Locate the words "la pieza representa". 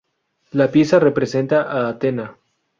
0.53-1.61